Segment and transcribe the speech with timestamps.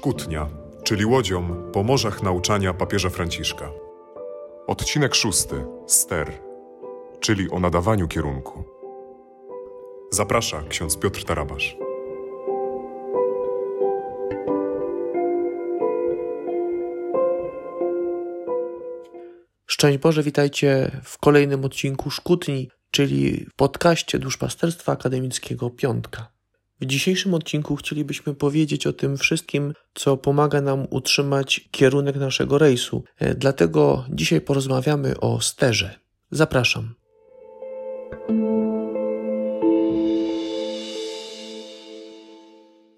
[0.00, 0.48] Szkutnia,
[0.84, 3.70] czyli łodzią po morzach nauczania papieża Franciszka.
[4.66, 5.64] Odcinek szósty.
[5.86, 6.32] Ster,
[7.20, 8.64] czyli o nadawaniu kierunku.
[10.10, 11.76] Zaprasza ksiądz Piotr Tarabasz.
[19.66, 26.39] Szczęść Boże, witajcie w kolejnym odcinku Szkutni, czyli w podcaście Duszpasterstwa Akademickiego Piątka.
[26.80, 33.04] W dzisiejszym odcinku chcielibyśmy powiedzieć o tym wszystkim, co pomaga nam utrzymać kierunek naszego rejsu.
[33.18, 36.00] E, dlatego dzisiaj porozmawiamy o sterze.
[36.30, 36.94] Zapraszam.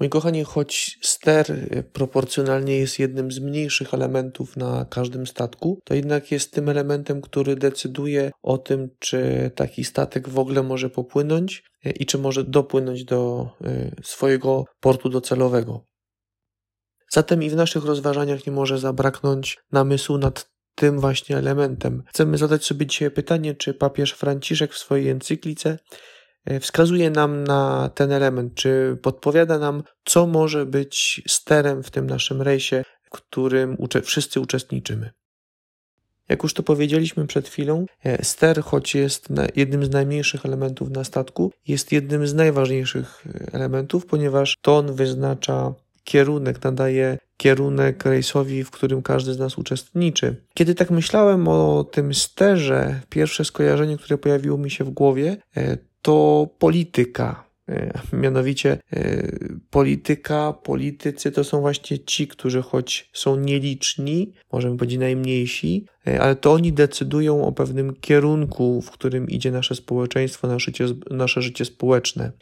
[0.00, 1.46] Moi kochani, choć ster
[1.92, 7.56] proporcjonalnie jest jednym z mniejszych elementów na każdym statku, to jednak jest tym elementem, który
[7.56, 13.04] decyduje o tym, czy taki statek w ogóle może popłynąć e, i czy może dopłynąć
[13.04, 15.84] do e, swojego portu docelowego.
[17.10, 22.02] Zatem i w naszych rozważaniach nie może zabraknąć namysłu nad tym właśnie elementem.
[22.06, 25.78] Chcemy zadać sobie dzisiaj pytanie, czy papież Franciszek w swojej encyklice
[26.60, 32.42] wskazuje nam na ten element, czy podpowiada nam, co może być sterem w tym naszym
[32.42, 35.10] rejsie, w którym ucze wszyscy uczestniczymy.
[36.28, 41.04] Jak już to powiedzieliśmy przed chwilą, e, ster, choć jest jednym z najmniejszych elementów na
[41.04, 48.64] statku, jest jednym z najważniejszych e, elementów, ponieważ to on wyznacza kierunek, nadaje kierunek rejsowi,
[48.64, 50.36] w którym każdy z nas uczestniczy.
[50.54, 55.36] Kiedy tak myślałem o tym sterze, pierwsze skojarzenie, które pojawiło mi się w głowie,
[56.04, 57.44] to polityka.
[57.68, 59.28] E, mianowicie e,
[59.70, 66.36] polityka, politycy to są właśnie ci, którzy choć są nieliczni, możemy powiedzieć najmniejsi, e, ale
[66.36, 71.64] to oni decydują o pewnym kierunku, w którym idzie nasze społeczeństwo, nasze życie, nasze życie
[71.64, 72.32] społeczne.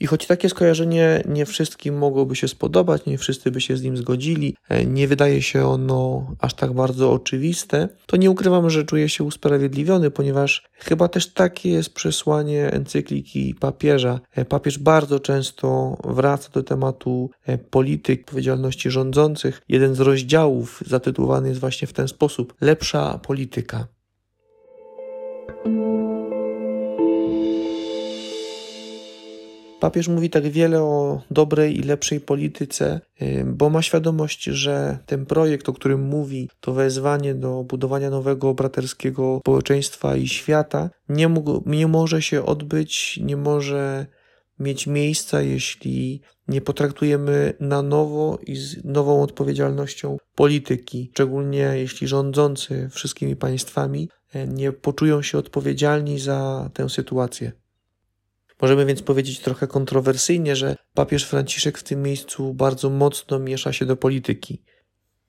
[0.00, 3.96] I choć takie skojarzenie nie wszystkim mogłoby się spodobać, nie wszyscy by się z nim
[3.96, 9.08] zgodzili, e, nie wydaje się ono aż tak bardzo oczywiste, to nie ukrywam, że czuję
[9.08, 14.20] się usprawiedliwiony, ponieważ chyba też takie jest przesłanie encykliki papieża.
[14.32, 19.62] E, papież bardzo często wraca do tematu e, polityk, odpowiedzialności rządzących.
[19.68, 23.86] Jeden z rozdziałów zatytułowany jest właśnie w ten sposób: Lepsza polityka.
[29.84, 35.26] Papież mówi tak wiele o dobrej i lepszej polityce, y, bo ma świadomość, że ten
[35.26, 41.62] projekt, o którym mówi, to wezwanie do budowania nowego braterskiego społeczeństwa i świata, nie, mógł,
[41.66, 44.06] nie może się odbyć, nie może
[44.58, 52.88] mieć miejsca, jeśli nie potraktujemy na nowo i z nową odpowiedzialnością polityki, szczególnie jeśli rządzący
[52.92, 57.63] wszystkimi państwami y, nie poczują się odpowiedzialni za tę sytuację.
[58.64, 63.86] Możemy więc powiedzieć trochę kontrowersyjnie, że papież Franciszek w tym miejscu bardzo mocno miesza się
[63.86, 64.62] do polityki.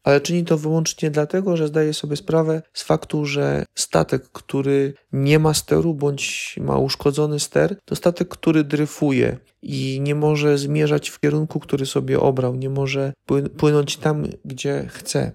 [0.03, 5.39] Ale czyni to wyłącznie dlatego, że zdaje sobie sprawę z faktu, że statek, który nie
[5.39, 11.19] ma steru bądź ma uszkodzony ster, to statek, który dryfuje i nie może zmierzać w
[11.19, 13.13] kierunku, który sobie obrał, nie może
[13.57, 15.31] płynąć tam, gdzie chce.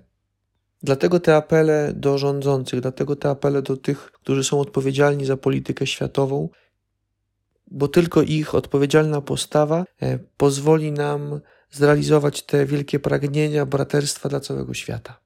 [0.83, 5.87] Dlatego te apele do rządzących, dlatego te apele do tych, którzy są odpowiedzialni za politykę
[5.87, 6.49] światową,
[7.71, 14.75] bo tylko ich odpowiedzialna postawa e, pozwoli nam zrealizować te wielkie pragnienia braterstwa dla całego
[14.75, 15.21] świata.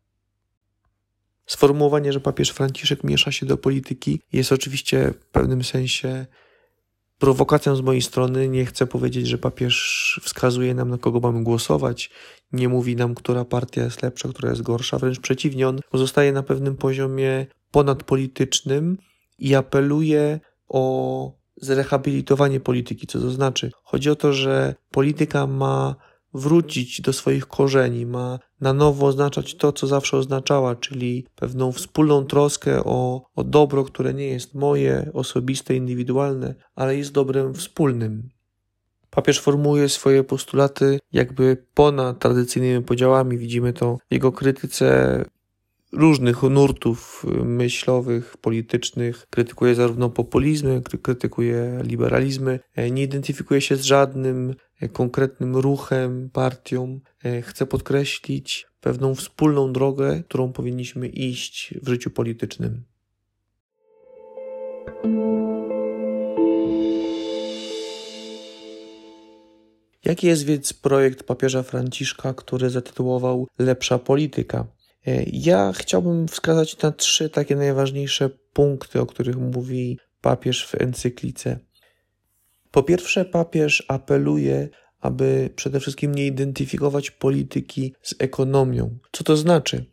[1.46, 6.26] Sformułowanie, że papież Franciszek miesza się do polityki, jest oczywiście w pewnym sensie
[7.18, 8.48] prowokacją z mojej strony.
[8.48, 12.10] Nie chcę powiedzieć, że papież wskazuje nam, na kogo mamy głosować,
[12.52, 14.98] nie mówi nam, która partia jest lepsza, która jest gorsza.
[14.98, 18.98] Wręcz przeciwnie, on pozostaje na pewnym poziomie ponadpolitycznym
[19.38, 23.06] i apeluje o zrehabilitowanie polityki.
[23.06, 23.70] Co to znaczy?
[23.82, 25.96] Chodzi o to, że polityka ma
[26.34, 32.24] wrócić do swoich korzeni, ma na nowo oznaczać to, co zawsze oznaczała, czyli pewną wspólną
[32.24, 38.28] troskę o, o dobro, które nie jest moje, osobiste, indywidualne, ale jest dobrem wspólnym.
[39.10, 43.38] Papież formułuje swoje postulaty jakby ponad tradycyjnymi podziałami.
[43.38, 45.24] Widzimy to w jego krytyce
[45.94, 49.26] różnych nurtów myślowych, politycznych.
[49.30, 52.60] Krytykuje zarówno populizmy, krytykuje liberalizmy.
[52.74, 57.00] E, nie identyfikuje się z żadnym e, konkretnym ruchem, partią.
[57.24, 62.84] E, chce podkreślić pewną wspólną drogę, którą powinniśmy iść w życiu politycznym.
[70.04, 74.66] Jaki jest więc projekt papieża Franciszka, który zatytułował Lepsza polityka?
[75.06, 81.58] E, ja chciałbym wskazać na trzy takie najważniejsze punkty, o których mówi papież w encyklice.
[82.70, 84.68] Po pierwsze, papież apeluje,
[85.00, 88.98] aby przede wszystkim nie identyfikować polityki z ekonomią.
[89.12, 89.84] Co to znaczy?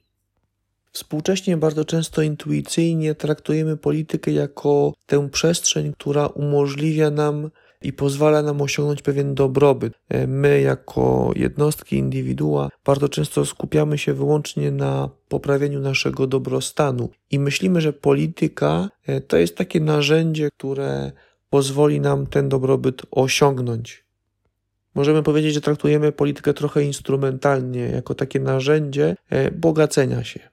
[0.92, 7.52] Współcześnie bardzo często intuicyjnie traktujemy politykę jako tę przestrzeń, która umożliwia nam
[7.82, 9.94] i pozwala nam osiągnąć pewien dobrobyt.
[10.10, 17.40] E, my, jako jednostki, indywidua, bardzo często skupiamy się wyłącznie na poprawieniu naszego dobrostanu i
[17.40, 21.12] myślimy, że polityka e, to jest takie narzędzie, które
[21.50, 24.06] pozwoli nam ten dobrobyt osiągnąć.
[24.96, 30.51] Możemy powiedzieć, że traktujemy politykę trochę instrumentalnie, jako takie narzędzie e, bogacenia się.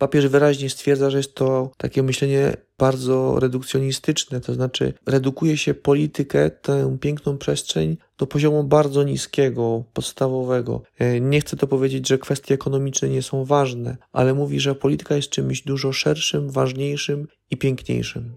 [0.00, 6.50] Papież wyraźnie stwierdza, że jest to takie myślenie bardzo redukcjonistyczne, to znaczy redukuje się politykę,
[6.50, 10.82] tę piękną przestrzeń do poziomu bardzo niskiego, podstawowego.
[10.98, 15.16] E, nie chcę to powiedzieć, że kwestie ekonomiczne nie są ważne, ale mówi, że polityka
[15.16, 18.34] jest czymś dużo szerszym, ważniejszym i piękniejszym.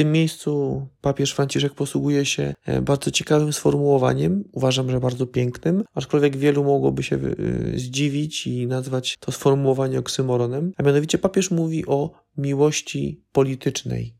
[0.00, 6.36] Tym miejscu papież Franciszek posługuje się e, bardzo ciekawym sformułowaniem, uważam, że bardzo pięknym, aczkolwiek
[6.36, 12.10] wielu mogłoby się e, zdziwić i nazwać to sformułowanie oksymoronem, a mianowicie papież mówi o
[12.36, 14.14] miłości politycznej.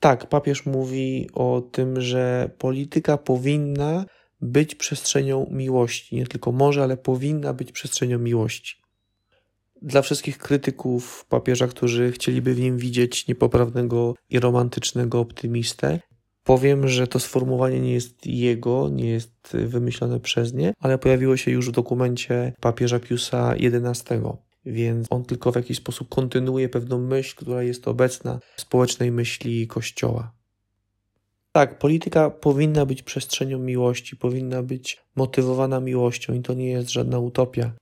[0.00, 4.04] Tak, papież mówi o tym, że polityka powinna
[4.40, 6.16] być przestrzenią miłości.
[6.16, 8.83] Nie tylko może, ale powinna być przestrzenią miłości.
[9.84, 16.00] Dla wszystkich krytyków papieża, którzy chcieliby w nim widzieć niepoprawnego i romantycznego optymistę,
[16.44, 21.50] powiem, że to sformułowanie nie jest jego, nie jest wymyślone przez nie, ale pojawiło się
[21.50, 24.14] już w dokumencie papieża Piusa XI
[24.66, 29.66] więc on tylko w jakiś sposób kontynuuje pewną myśl, która jest obecna w społecznej myśli
[29.66, 30.32] Kościoła.
[31.52, 37.18] Tak, polityka powinna być przestrzenią miłości, powinna być motywowana miłością i to nie jest żadna
[37.18, 37.72] utopia.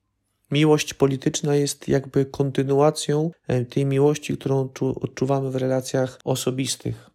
[0.53, 4.69] Miłość polityczna jest jakby kontynuacją e, tej miłości, którą
[5.01, 7.11] odczuwamy w relacjach osobistych.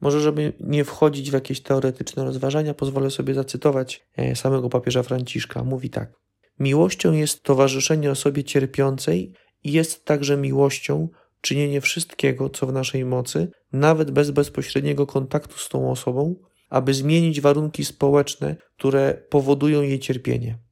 [0.00, 5.64] Może, żeby nie wchodzić w jakieś teoretyczne rozważania, pozwolę sobie zacytować e, samego papieża Franciszka.
[5.64, 6.12] Mówi tak:
[6.58, 9.32] Miłością jest towarzyszenie osobie cierpiącej
[9.64, 11.08] i jest także miłością
[11.40, 16.34] czynienie wszystkiego, co w naszej mocy, nawet bez bezpośredniego kontaktu z tą osobą,
[16.70, 20.69] aby zmienić warunki społeczne, które powodują jej cierpienie.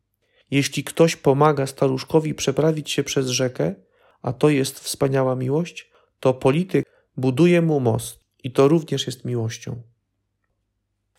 [0.51, 3.75] Jeśli ktoś pomaga staruszkowi przeprawić się przez rzekę,
[4.23, 5.91] a to jest wspaniała miłość,
[6.21, 6.85] to polityk
[7.17, 9.83] buduje mu most i to również jest miłością.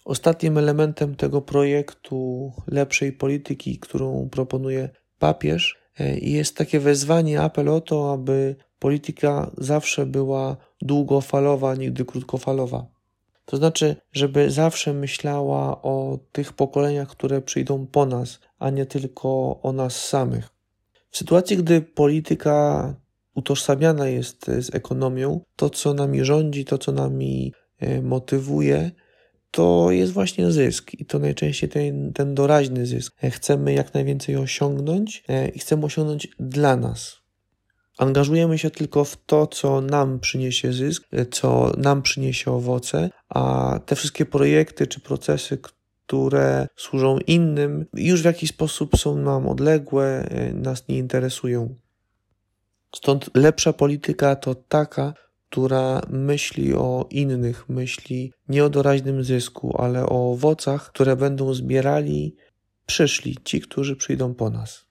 [0.05, 4.89] Ostatnim elementem tego projektu lepszej polityki, którą proponuje
[5.19, 12.98] papież, e, jest takie wezwanie, apel o to, aby polityka zawsze była długofalowa, nigdy krótkofalowa.
[13.49, 19.59] To znaczy, żeby zawsze myślała o tych pokoleniach, które przyjdą po nas, a nie tylko
[19.61, 20.49] o nas samych.
[21.09, 22.95] W sytuacji, gdy polityka
[23.35, 28.91] utożsamiana jest z ekonomią, to co nami rządzi, to co nami e, motywuje,
[29.51, 33.15] to jest właśnie zysk i to najczęściej ten, ten doraźny zysk.
[33.23, 37.18] E, chcemy jak najwięcej osiągnąć e, i chcemy osiągnąć dla nas.
[37.99, 43.95] Angażujemy się tylko w to, co nam przyniesie zysk, co nam przyniesie owoce, a te
[43.95, 45.57] wszystkie projekty czy procesy,
[46.07, 51.75] które służą innym, już w jakiś sposób są nam odległe, nas nie interesują.
[52.95, 55.13] Stąd lepsza polityka to taka,
[55.49, 62.35] która myśli o innych, myśli nie o doraźnym zysku, ale o owocach, które będą zbierali
[62.85, 64.85] przyszli, ci, którzy przyjdą po nas.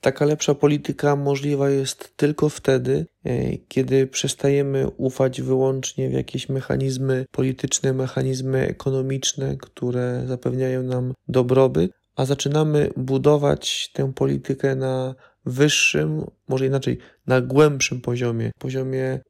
[0.00, 7.26] Taka lepsza polityka możliwa jest tylko wtedy, e, kiedy przestajemy ufać wyłącznie w jakieś mechanizmy
[7.30, 15.14] polityczne, mechanizmy ekonomiczne, które zapewniają nam dobrobyt, a zaczynamy budować tę politykę na
[15.46, 19.20] wyższym, może inaczej, na głębszym poziomie, poziomie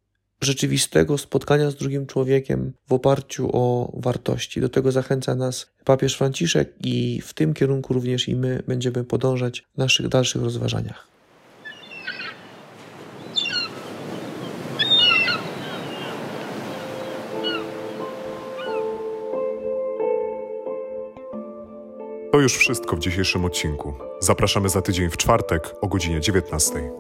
[0.41, 4.61] rzeczywistego spotkania z drugim człowiekiem w oparciu o wartości.
[4.61, 9.65] Do tego zachęca nas papież Franciszek i w tym kierunku również i my będziemy podążać
[9.75, 11.11] w naszych dalszych rozważaniach.
[22.33, 23.95] To już wszystko w dzisiejszym odcinku.
[24.21, 27.00] Zapraszamy za tydzień w czwartek o godzinie 19.